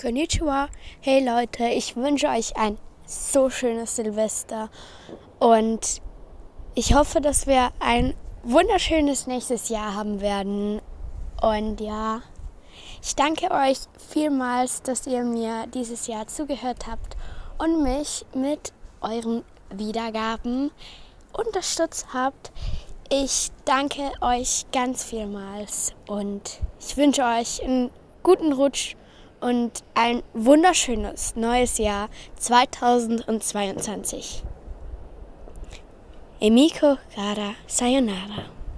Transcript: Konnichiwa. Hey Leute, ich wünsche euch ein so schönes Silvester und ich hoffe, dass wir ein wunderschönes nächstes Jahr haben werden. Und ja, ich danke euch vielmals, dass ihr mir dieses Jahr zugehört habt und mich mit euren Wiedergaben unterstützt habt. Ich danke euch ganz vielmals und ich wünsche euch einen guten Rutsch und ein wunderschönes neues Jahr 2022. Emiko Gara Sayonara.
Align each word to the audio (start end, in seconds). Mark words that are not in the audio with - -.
Konnichiwa. 0.00 0.68
Hey 1.00 1.22
Leute, 1.22 1.64
ich 1.68 1.94
wünsche 1.94 2.28
euch 2.28 2.56
ein 2.56 2.78
so 3.04 3.50
schönes 3.50 3.96
Silvester 3.96 4.70
und 5.38 6.00
ich 6.74 6.94
hoffe, 6.94 7.20
dass 7.20 7.46
wir 7.46 7.70
ein 7.80 8.14
wunderschönes 8.42 9.26
nächstes 9.26 9.68
Jahr 9.68 9.94
haben 9.94 10.22
werden. 10.22 10.80
Und 11.42 11.80
ja, 11.82 12.22
ich 13.02 13.14
danke 13.14 13.50
euch 13.50 13.78
vielmals, 14.08 14.82
dass 14.82 15.06
ihr 15.06 15.22
mir 15.22 15.66
dieses 15.66 16.06
Jahr 16.06 16.26
zugehört 16.28 16.86
habt 16.86 17.16
und 17.58 17.82
mich 17.82 18.24
mit 18.34 18.72
euren 19.02 19.44
Wiedergaben 19.70 20.70
unterstützt 21.34 22.06
habt. 22.14 22.52
Ich 23.10 23.50
danke 23.66 24.12
euch 24.22 24.64
ganz 24.72 25.04
vielmals 25.04 25.92
und 26.06 26.60
ich 26.78 26.96
wünsche 26.96 27.22
euch 27.22 27.62
einen 27.62 27.90
guten 28.22 28.52
Rutsch 28.52 28.96
und 29.40 29.82
ein 29.94 30.22
wunderschönes 30.34 31.36
neues 31.36 31.78
Jahr 31.78 32.08
2022. 32.36 34.42
Emiko 36.40 36.96
Gara 37.14 37.54
Sayonara. 37.66 38.59